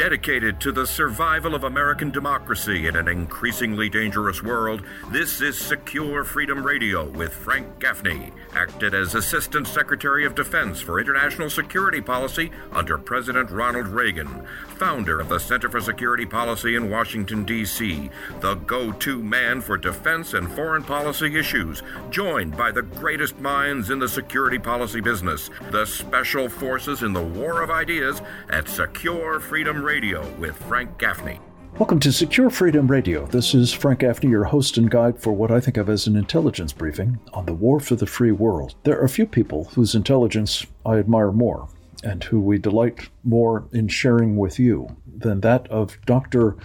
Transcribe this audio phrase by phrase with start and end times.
[0.00, 6.24] Dedicated to the survival of American democracy in an increasingly dangerous world, this is Secure
[6.24, 12.50] Freedom Radio with Frank Gaffney, acted as Assistant Secretary of Defense for International Security Policy
[12.72, 14.46] under President Ronald Reagan,
[14.78, 18.08] founder of the Center for Security Policy in Washington, D.C.,
[18.40, 23.90] the go to man for defense and foreign policy issues, joined by the greatest minds
[23.90, 29.40] in the security policy business, the special forces in the war of ideas at Secure
[29.40, 31.40] Freedom Radio with Frank Gaffney.
[31.76, 33.26] Welcome to Secure Freedom Radio.
[33.26, 36.14] This is Frank Gaffney, your host and guide for what I think of as an
[36.14, 38.76] intelligence briefing on the war for the free world.
[38.84, 41.68] There are a few people whose intelligence I admire more
[42.04, 46.56] and who we delight more in sharing with you than that of Dr.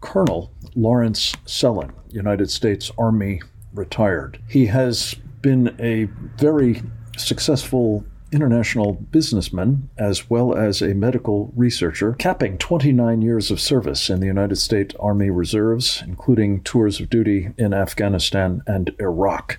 [0.00, 3.42] Colonel Lawrence Sellin, United States Army
[3.74, 4.40] retired.
[4.48, 6.04] He has been a
[6.38, 6.82] very
[7.18, 14.20] successful international businessman as well as a medical researcher, capping 29 years of service in
[14.20, 19.58] the United States Army Reserves, including tours of duty in Afghanistan and Iraq.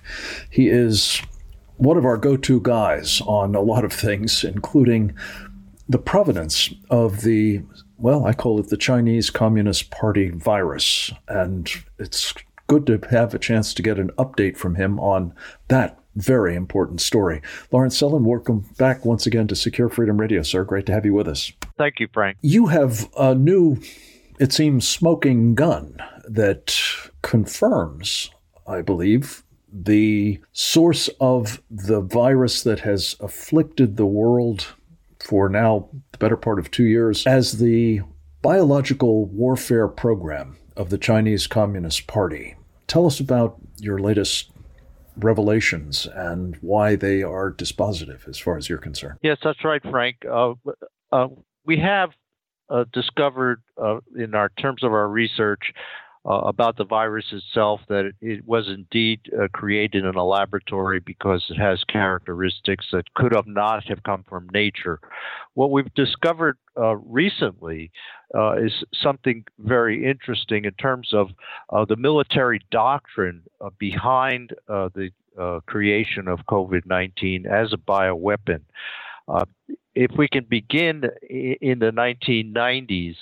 [0.50, 1.20] He is
[1.76, 5.14] one of our go to guys on a lot of things, including
[5.88, 7.62] the provenance of the,
[7.98, 11.12] well, I call it the Chinese Communist Party virus.
[11.28, 12.34] And it's
[12.66, 15.34] good to have a chance to get an update from him on
[15.68, 17.40] that very important story.
[17.70, 20.64] Lawrence Sellin, welcome back once again to Secure Freedom Radio, sir.
[20.64, 21.52] Great to have you with us.
[21.78, 22.38] Thank you, Frank.
[22.42, 23.78] You have a new,
[24.38, 25.96] it seems, smoking gun
[26.28, 26.78] that
[27.22, 28.30] confirms,
[28.66, 34.66] I believe, the source of the virus that has afflicted the world
[35.18, 38.02] for now the better part of two years as the
[38.42, 42.56] biological warfare program of the Chinese Communist Party.
[42.86, 44.51] Tell us about your latest
[45.16, 49.18] revelations and why they are dispositive as far as you're concerned.
[49.22, 50.16] Yes, that's right, Frank.
[50.30, 50.54] Uh,
[51.10, 51.28] uh,
[51.64, 52.10] we have
[52.68, 55.72] uh, discovered uh, in our terms of our research
[56.24, 61.44] uh, about the virus itself that it, was indeed uh, created in a laboratory because
[61.50, 65.00] it has characteristics that could have not have come from nature.
[65.54, 67.90] What we've discovered uh, recently
[68.34, 71.30] uh, is something very interesting in terms of
[71.70, 75.10] uh, the military doctrine uh, behind the
[75.66, 78.60] creation of COVID 19 as a bioweapon.
[79.94, 83.16] if we can begin in the 1990s,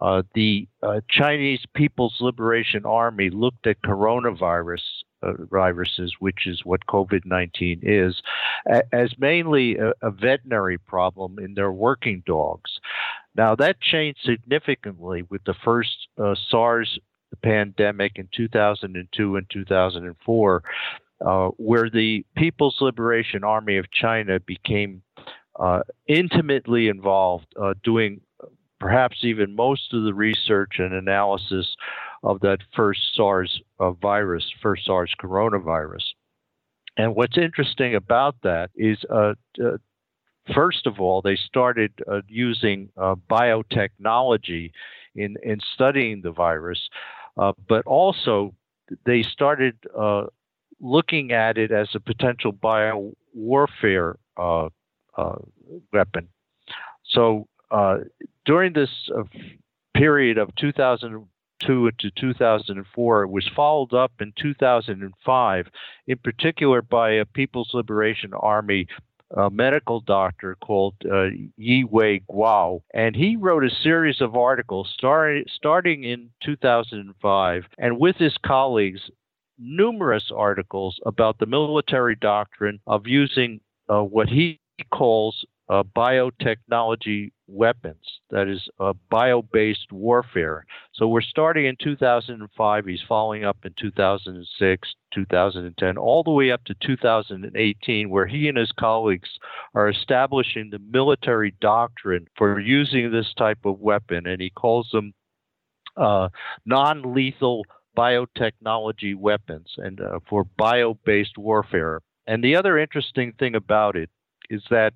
[0.00, 4.82] uh, the uh, Chinese People's Liberation Army looked at coronavirus
[5.22, 8.20] uh, viruses, which is what COVID 19 is,
[8.92, 12.78] as mainly a-, veterinary problem in their working dogs.
[13.34, 16.98] Now, that changed significantly with the first uh, SARS
[17.42, 20.62] pandemic in 2002 and 2004,
[21.24, 25.02] uh, where the People's Liberation Army of China became
[25.58, 27.46] uh, intimately involved
[27.82, 28.20] doing
[28.80, 31.76] perhaps even most of the research and analysis
[32.22, 36.02] of that first SARS uh, virus, first SARS coronavirus.
[36.96, 39.76] And what's interesting about that is, uh, uh,
[40.54, 44.72] first of all, they started uh, using uh, biotechnology
[45.14, 46.88] in, in studying the virus,
[47.36, 48.54] uh, but also
[49.04, 49.76] they started
[50.80, 54.16] looking at it as a potential bio warfare
[55.92, 56.28] weapon.
[57.04, 57.46] So
[58.46, 59.24] during this uh,
[59.94, 65.66] period of 2002 to 2004, it was followed up in 2005,
[66.06, 68.86] in particular by a People's Liberation Army
[69.36, 75.42] a medical doctor called uh, Jiwei Guo, and he wrote a series of articles start,
[75.52, 79.00] starting in 2005, and with his colleagues,
[79.58, 84.60] numerous articles about the military doctrine of using uh, what he
[84.92, 90.64] calls uh, biotechnology weapons, that is, uh, bio based warfare.
[90.94, 96.64] So we're starting in 2005, he's following up in 2006, 2010, all the way up
[96.64, 99.28] to 2018, where he and his colleagues
[99.74, 105.12] are establishing the military doctrine for using this type of weapon, and he calls them
[105.96, 106.28] uh,
[106.64, 107.64] non lethal
[107.96, 112.00] biotechnology weapons and uh, for bio based warfare.
[112.26, 114.10] And the other interesting thing about it
[114.50, 114.94] is that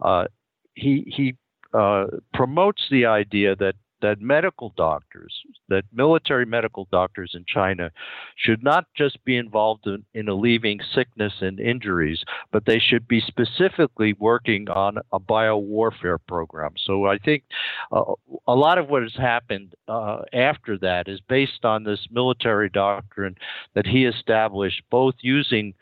[0.00, 0.26] uh,
[0.74, 1.36] he he
[1.72, 3.74] uh, promotes the idea that
[4.04, 5.32] that medical doctors,
[5.70, 7.90] that military medical doctors in China
[8.36, 13.22] should not just be involved in, in alleviating sickness and injuries, but they should be
[13.22, 16.72] specifically working on a biowarfare program.
[16.84, 17.44] So I think
[17.92, 18.12] uh,
[18.46, 23.36] a lot of what has happened uh, after that is based on this military doctrine
[23.74, 25.72] that he established, both using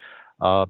[0.41, 0.67] uh,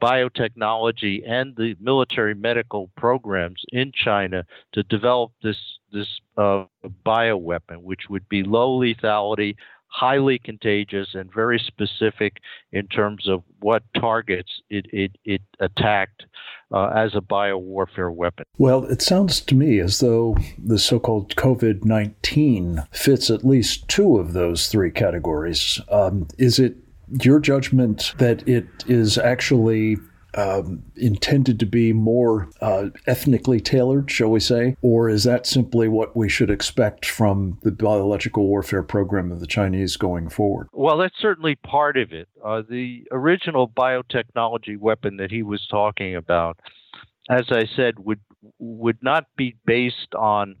[0.00, 5.56] biotechnology and the military medical programs in China to develop this
[5.92, 6.64] this uh,
[7.04, 9.56] bioweapon, which would be low lethality,
[9.88, 12.38] highly contagious, and very specific
[12.72, 16.24] in terms of what targets it, it, it attacked
[16.72, 18.44] uh, as a biowarfare weapon.
[18.58, 23.88] Well, it sounds to me as though the so called COVID 19 fits at least
[23.88, 25.80] two of those three categories.
[25.90, 26.76] Um, is it
[27.08, 29.96] your judgment that it is actually
[30.36, 34.76] um, intended to be more uh, ethnically tailored, shall we say?
[34.82, 39.46] Or is that simply what we should expect from the biological warfare program of the
[39.46, 40.68] Chinese going forward?
[40.72, 42.28] Well, that's certainly part of it.
[42.44, 46.58] Uh, the original biotechnology weapon that he was talking about,
[47.30, 48.20] as I said, would
[48.58, 50.56] would not be based on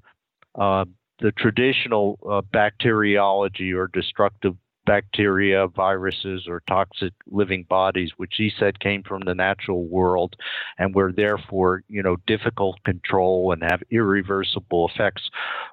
[0.58, 0.86] uh,
[1.20, 8.80] the traditional uh, bacteriology or destructive bacteria, viruses, or toxic living bodies, which he said
[8.80, 10.36] came from the natural world
[10.78, 15.28] and were therefore, you know, difficult to control and have irreversible effects.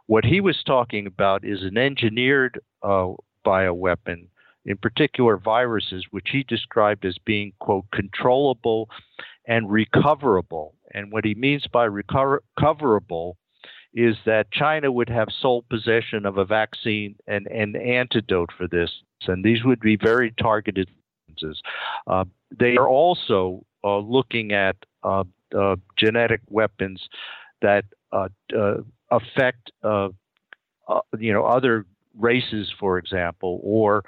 [0.07, 3.13] What he was talking about is an engineered uh,
[3.45, 4.27] bioweapon,
[4.65, 8.89] in particular viruses, which he described as being, quote, controllable
[9.47, 10.75] and recoverable.
[10.93, 13.37] And what he means by recover- recoverable
[13.93, 18.89] is that China would have sole possession of a vaccine and an antidote for this,
[19.27, 20.89] and these would be very targeted.
[22.07, 22.25] Uh,
[22.57, 25.23] they are also uh, looking at uh,
[25.55, 27.07] uh genetic weapons
[27.61, 28.75] that uh, uh,
[29.11, 31.85] affect, you know, other
[32.17, 34.03] races, for example, or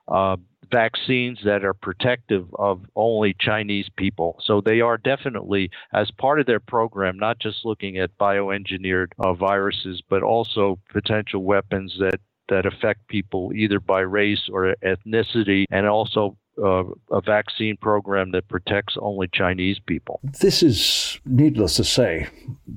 [0.72, 4.40] vaccines that are protective of only Chinese people.
[4.44, 9.34] So they are definitely, as part of their program, not just looking at bioengineered uh,
[9.34, 15.88] viruses, but also potential weapons that that affect people either by race or ethnicity, and
[15.88, 20.20] also uh, a vaccine program that protects only Chinese people.
[20.24, 22.28] This is, needless to say,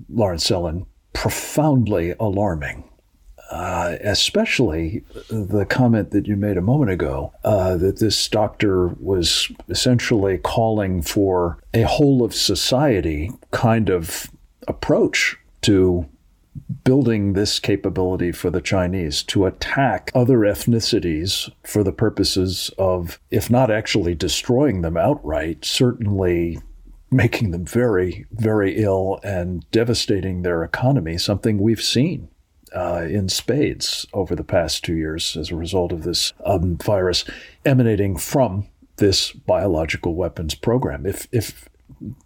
[0.09, 2.89] Lawrence Sellin, profoundly alarming
[3.51, 9.51] uh, especially the comment that you made a moment ago uh, that this doctor was
[9.69, 14.31] essentially calling for a whole of society kind of
[14.67, 16.07] approach to
[16.85, 23.49] building this capability for the Chinese to attack other ethnicities for the purposes of, if
[23.49, 26.59] not actually destroying them outright, certainly
[27.11, 32.29] making them very, very ill and devastating their economy, something we've seen
[32.75, 37.25] uh, in spades over the past two years as a result of this um, virus
[37.65, 38.67] emanating from
[38.97, 41.07] this biological weapons program.
[41.07, 41.69] If, if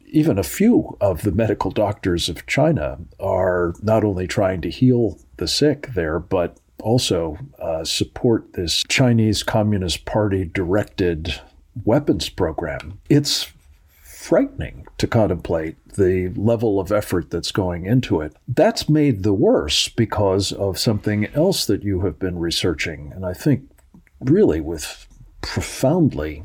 [0.06, 5.18] even a few of the medical doctors of China are not only trying to heal
[5.36, 11.40] the sick there, but also uh, support this Chinese Communist Party directed
[11.84, 12.98] weapons program.
[13.08, 13.52] It's
[14.22, 18.34] frightening to contemplate the level of effort that's going into it.
[18.46, 23.32] That's made the worse because of something else that you have been researching, and I
[23.32, 23.68] think
[24.20, 25.08] really with
[25.40, 26.44] profoundly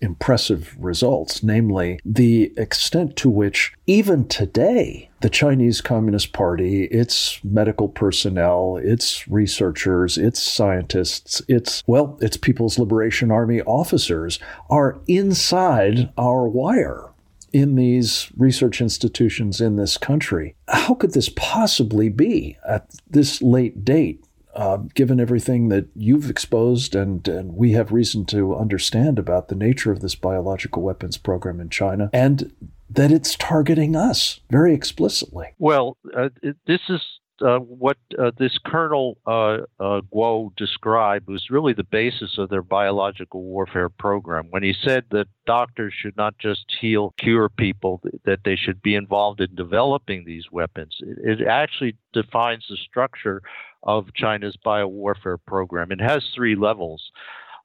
[0.00, 7.86] impressive results, namely the extent to which, even today, the Chinese Communist Party, its medical
[7.86, 14.38] personnel, its researchers, its scientists, its, well, its People's Liberation Army officers
[14.70, 17.09] are inside our wire
[17.52, 20.54] in these research institutions in this country.
[20.68, 24.24] How could this possibly be at this late date,
[24.54, 29.54] uh, given everything that you've exposed and, and we have reason to understand about the
[29.54, 32.52] nature of this biological weapons program in China and
[32.88, 35.54] that it's targeting us very explicitly?
[35.58, 36.30] Well, uh,
[36.66, 37.00] this is
[37.40, 43.42] what uh, this Colonel uh, uh, Guo described was really the basis of their biological
[43.42, 44.48] warfare program.
[44.50, 48.94] When he said that doctors should not just heal, cure people, that they should be
[48.94, 53.42] involved in developing these weapons, it, it actually defines the structure
[53.82, 55.92] of China's biowarfare program.
[55.92, 57.10] It has three levels.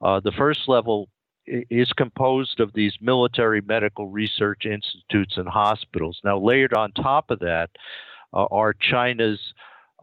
[0.01, 1.09] Uh, the first level
[1.47, 6.19] is composed of these military medical research institutes and hospitals.
[6.23, 9.39] Now, layered on top of that, uh, are China's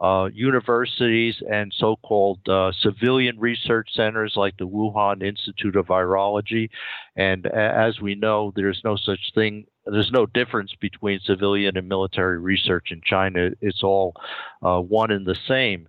[0.03, 6.71] uh, universities and so called uh, civilian research centers like the Wuhan Institute of Virology.
[7.15, 12.41] And as we know, there's no such thing, there's no difference between civilian and military
[12.41, 13.51] research in China.
[13.61, 14.15] It's all
[14.63, 15.89] uh, one and the same.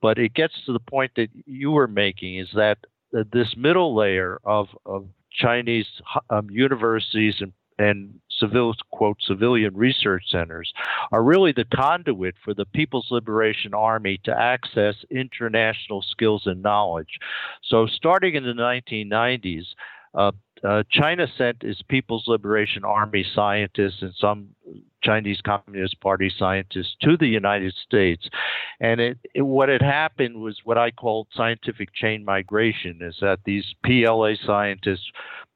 [0.00, 2.78] But it gets to the point that you were making is that
[3.12, 5.86] this middle layer of, of Chinese
[6.30, 10.72] um, universities and and civil quote civilian research centers
[11.12, 17.18] are really the conduit for the People's Liberation Army to access international skills and knowledge.
[17.62, 19.64] So starting in the 1990s,
[20.14, 20.32] uh,
[20.64, 24.48] uh, China sent its People's Liberation Army scientists and some
[25.02, 28.28] Chinese Communist Party scientists to the United States.
[28.78, 33.40] And it, it, what had happened was what I called scientific chain migration is that
[33.44, 35.10] these PLA scientists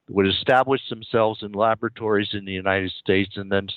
[0.08, 3.68] would establish themselves in laboratories in the United States and then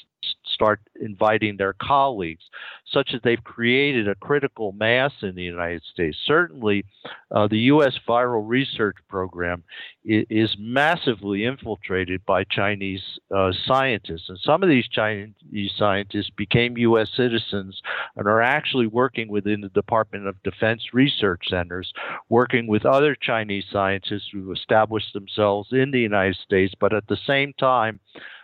[0.53, 2.43] start inviting their colleagues,
[2.91, 6.17] such that they've created a critical mass in the United States.
[6.25, 6.85] Certainly,
[7.31, 7.93] uh, the U.S.
[8.07, 9.63] viral research program
[10.03, 14.27] is, is massively infiltrated by Chinese uh, scientists.
[14.27, 15.33] And some of these Chinese
[15.77, 17.09] scientists became U.S.
[17.15, 17.81] citizens
[18.15, 21.93] and are actually working within the Department of Defense research centers,
[22.27, 27.17] working with other Chinese scientists who've established themselves in the United States, but at the
[27.25, 27.99] same time,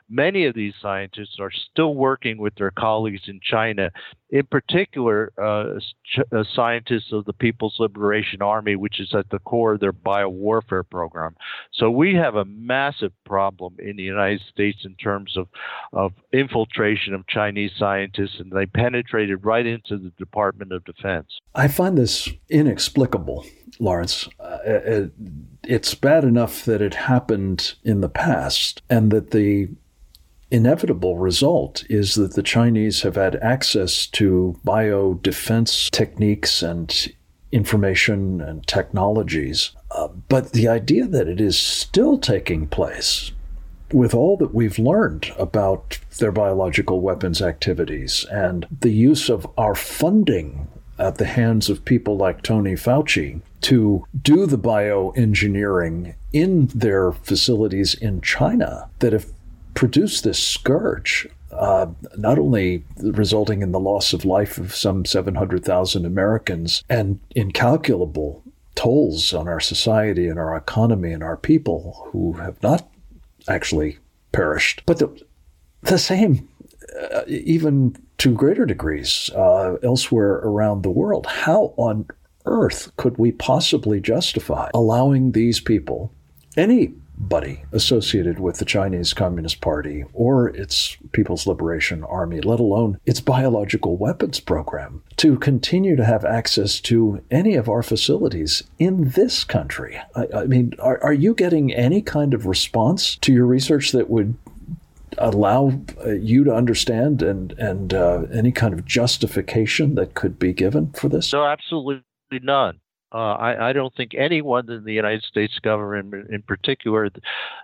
[0.10, 3.90] Many of these scientists are still working with their colleagues in China,
[4.30, 5.80] in particular, uh,
[6.32, 10.88] uh, scientists of the People's Liberation Army, which is at the core of their biowarfare
[10.90, 11.36] program.
[11.74, 15.48] So we have a massive problem in the United States in terms of,
[15.92, 21.40] of infiltration of Chinese scientists, and they penetrated right into the Department of Defense.
[21.56, 23.46] I find this inexplicable,
[23.80, 24.30] Lawrence.
[24.40, 25.08] Uh,
[25.64, 29.70] it's bad enough that it happened in the past and that the
[30.52, 37.14] inevitable result is that the Chinese have had access to bio defense techniques and
[37.52, 39.72] information and technologies.
[39.92, 43.32] Uh, but the idea that it is still taking place
[43.92, 49.76] with all that we've learned about their biological weapons activities and the use of our
[49.76, 57.12] funding at the hands of people like Tony Fauci to do the bioengineering in their
[57.12, 59.28] facilities in China, that if
[59.76, 66.06] produced this scourge, uh, not only resulting in the loss of life of some 700,000
[66.06, 68.42] Americans and incalculable
[68.74, 72.90] tolls on our society and our economy and our people who have not
[73.48, 74.00] actually
[74.32, 75.24] perished, but the,
[75.84, 76.48] the same,
[77.14, 81.26] uh, even to greater degrees, uh, elsewhere around the world.
[81.26, 82.08] How on
[82.46, 86.12] earth could we possibly justify allowing these people,
[86.58, 93.00] any buddy associated with the Chinese Communist Party or its People's Liberation Army, let alone
[93.06, 99.10] its biological weapons program, to continue to have access to any of our facilities in
[99.10, 100.00] this country.
[100.16, 104.10] I, I mean, are, are you getting any kind of response to your research that
[104.10, 104.36] would
[105.18, 110.54] allow uh, you to understand and and uh, any kind of justification that could be
[110.54, 111.32] given for this?
[111.34, 112.04] No, absolutely
[112.42, 112.80] none.
[113.16, 117.22] Uh, I, I, don't think anyone in the United States government, in particular the,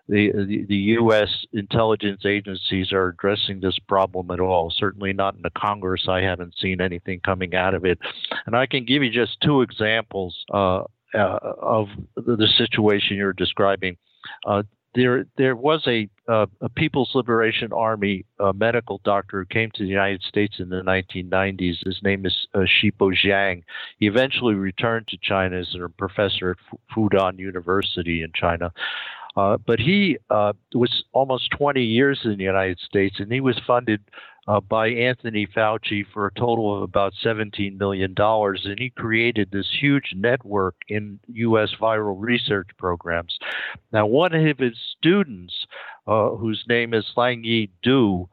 [0.08, 1.28] the, the U.S.
[1.52, 4.74] intelligence agencies, are addressing this problem at all.
[4.74, 6.06] Certainly not in the Congress.
[6.08, 8.00] I haven't seen anything coming out of it.
[8.46, 13.34] And I can give you just two examples uh, uh, of the, the, situation you're
[13.34, 13.98] describing.
[14.48, 14.64] Uh,
[14.96, 19.90] there there was a uh, a People's Liberation Army medical doctor who came to the
[19.90, 21.86] United States in the 1990s.
[21.86, 23.64] His name is uh, Shibo Jiang.
[23.98, 28.72] He eventually returned to China as a professor at Fudan University in China.
[29.36, 33.60] Uh, but he uh, was almost 20 years in the United States, and he was
[33.66, 34.02] funded
[34.48, 38.16] uh, by Anthony Fauci for a total of about $17 million.
[38.18, 41.70] And he created this huge network in U.S.
[41.80, 43.38] viral research programs.
[43.92, 45.54] Now, one of his students,
[46.08, 48.28] uh, whose name is Lanying Du,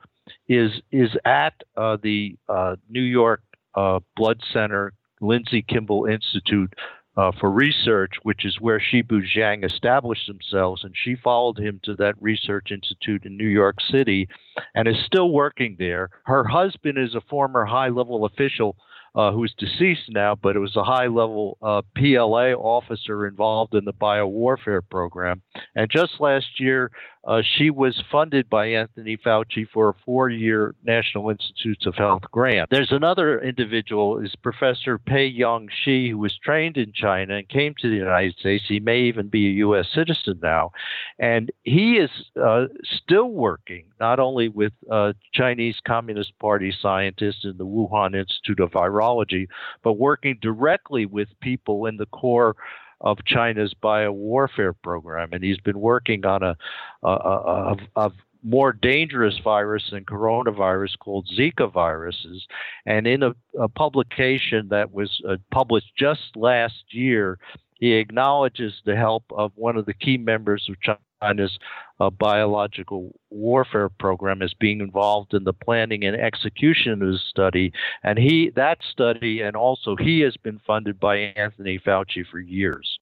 [0.49, 3.43] is, is at uh, the uh, New York
[3.75, 6.73] uh, Blood Center Lindsley Kimball Institute
[7.19, 10.85] uh, for research, which is where Shibo Jiang established themselves.
[10.85, 14.29] And she followed him to that research institute in New York City
[14.77, 16.11] and is still working there.
[16.27, 18.77] Her husband is a former high level official
[19.17, 23.85] uh, who's deceased now, but it was a high level uh, PLA officer involved in
[23.85, 25.43] the biowarfare program.
[25.75, 26.93] And just last year,
[27.28, 32.70] uh, she was funded by Anthony Fauci for a four-year National Institutes of Health grant.
[32.70, 37.75] There's another individual, is Professor Pei Yong Shi, who was trained in China and came
[37.80, 38.64] to the United States.
[38.66, 39.87] He may even be a U.S.
[39.94, 40.73] citizen now,
[41.18, 42.11] and he is
[42.42, 48.61] uh, still working not only with uh, Chinese Communist Party scientists in the Wuhan Institute
[48.61, 49.49] of Virology,
[49.82, 52.56] but working directly with people in the core
[53.00, 56.57] of China's biowarfare program, and he's been working on a,
[57.02, 58.11] a, a,
[58.45, 62.47] more dangerous virus than coronavirus called Zika viruses.
[62.87, 67.38] And in a, a publication that was uh, published just last year,
[67.75, 70.81] he acknowledges the help of one of the key members of
[71.23, 71.59] China's
[72.01, 77.73] uh, biological warfare program as being involved in the planning and execution of the study.
[78.03, 82.99] And he that study and also he has been funded by Anthony Fauci for years.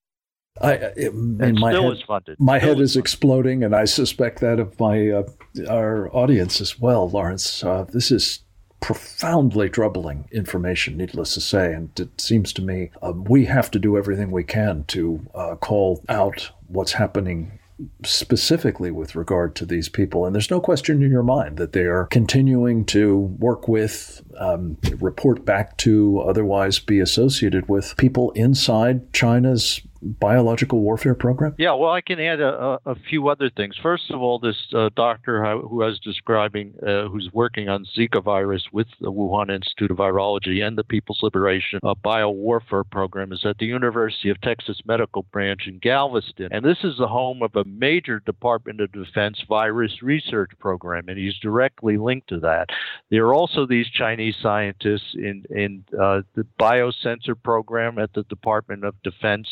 [0.59, 2.39] I, it, and my still head, is funded.
[2.39, 5.23] My still head is, exploding, and I suspect that of my uh,
[5.69, 7.63] our audience as well, Lawrence.
[7.63, 8.39] Uh, this is
[8.79, 11.73] profoundly troubling information, needless to say.
[11.73, 15.55] And it seems to me um, we have to do everything we can to uh,
[15.55, 17.59] call out what's happening
[18.03, 20.25] specifically with regard to these people.
[20.25, 24.77] And there's no question in your mind that they are continuing to work with, um,
[24.99, 31.55] report back to, otherwise be associated with people inside China's biological warfare program?
[31.57, 33.75] Yeah, well, I can add a, a few other things.
[33.81, 38.23] First of all, this uh, doctor who I was describing, uh, who's working on Zika
[38.23, 43.45] virus with the Wuhan Institute of Virology and the People's Liberation uh, Biowarfare Program, is
[43.45, 46.49] at the University of Texas Medical Branch in Galveston.
[46.51, 51.17] And this is the home of a major Department of Defense virus research program, and
[51.17, 52.69] he's directly linked to that.
[53.09, 58.83] There are also these Chinese scientists in, in uh, the biosensor program at the Department
[58.83, 59.47] of Defense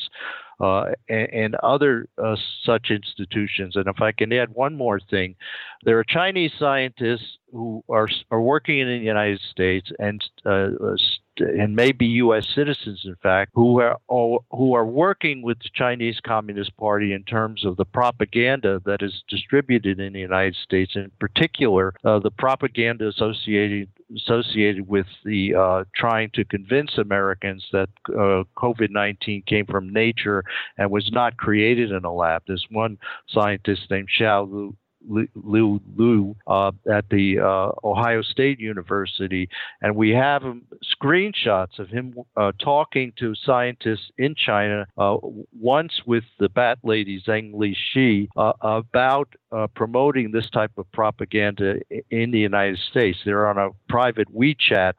[0.60, 3.76] uh, and, and, other uh, such institutions.
[3.76, 5.36] And if I can add one more thing,
[5.84, 10.70] there are Chinese scientists who are are working in the United States and uh,
[11.38, 12.48] and maybe U.S.
[12.56, 17.66] citizens, in fact, who are who are working with the Chinese Communist Party in terms
[17.66, 23.08] of the propaganda that is distributed in the United States, in particular, uh, the propaganda
[23.08, 29.92] associated associated with the uh, trying to convince Americans that uh, COVID 19 came from
[29.92, 30.44] nature
[30.78, 32.44] and was not created in a lab.
[32.48, 32.98] There's one
[33.30, 34.76] scientist named Xiao Lu,
[35.08, 39.50] Liu Lu uh, at the uh, Ohio State University,
[39.82, 40.44] and we have
[40.84, 45.18] screenshots of him uh, talking to scientists in China, uh,
[45.60, 50.92] once with the bat lady Zheng Li Shi, uh, about uh, promoting this type of
[50.92, 53.20] propaganda in the United States.
[53.26, 54.94] They're on a private WeChat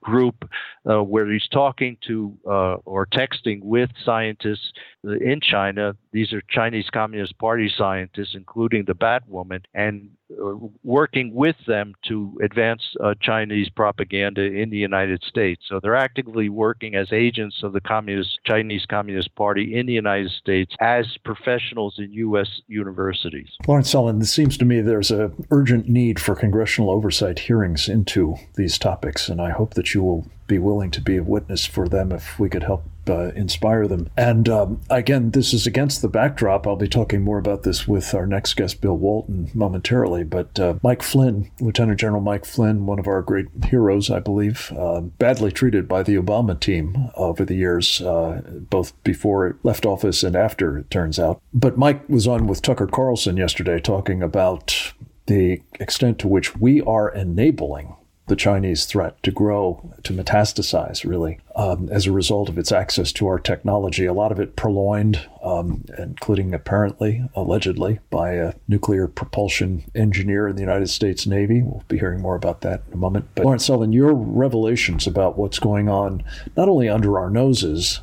[0.00, 0.48] group
[0.88, 4.72] uh, where he's talking to uh, or texting with scientists
[5.04, 5.94] in China.
[6.12, 10.54] These are Chinese Communist Party scientists, including the Batwoman, and uh,
[10.84, 15.62] working with them to advance uh, Chinese propaganda in the United States.
[15.68, 20.30] So they're actively working as agents of the Communist Chinese Communist Party in the United
[20.30, 22.60] States as professionals in U.S.
[22.68, 23.48] universities.
[23.66, 28.36] Lawrence Sellin, it seems to me there's an urgent need for congressional oversight hearings into
[28.56, 31.88] these topics, and I hope that you will be willing to be a witness for
[31.88, 34.08] them if we could help uh, inspire them.
[34.16, 36.66] And um, again, this is against the backdrop.
[36.66, 40.24] I'll be talking more about this with our next guest, Bill Walton, momentarily.
[40.24, 44.72] But uh, Mike Flynn, Lieutenant General Mike Flynn, one of our great heroes, I believe,
[44.76, 49.84] uh, badly treated by the Obama team over the years, uh, both before it left
[49.84, 51.40] office and after, it turns out.
[51.52, 54.92] But Mike was on with Tucker Carlson yesterday talking about
[55.26, 57.94] the extent to which we are enabling
[58.26, 63.12] the Chinese threat to grow, to metastasize, really, um, as a result of its access
[63.12, 64.06] to our technology.
[64.06, 70.54] A lot of it purloined, um, including apparently, allegedly, by a nuclear propulsion engineer in
[70.54, 71.60] the United States Navy.
[71.62, 73.26] We'll be hearing more about that in a moment.
[73.34, 76.22] But Lawrence Sellin, your revelations about what's going on,
[76.56, 78.00] not only under our noses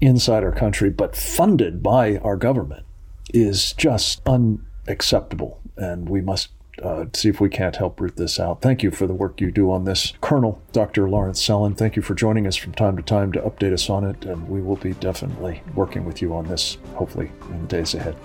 [0.00, 2.86] inside our country, but funded by our government,
[3.34, 5.60] is just unacceptable.
[5.76, 6.48] And we must
[6.82, 8.62] uh, see if we can't help root this out.
[8.62, 10.12] Thank you for the work you do on this.
[10.20, 11.08] Colonel Dr.
[11.08, 14.04] Lawrence Sellin, thank you for joining us from time to time to update us on
[14.04, 17.94] it, and we will be definitely working with you on this, hopefully, in the days
[17.94, 18.16] ahead.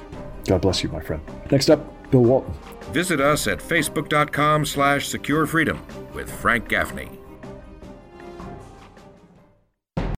[0.45, 1.21] God bless you, my friend.
[1.51, 2.53] Next up, Bill Walton.
[2.91, 5.79] Visit us at facebook.com slash securefreedom
[6.13, 7.09] with Frank Gaffney.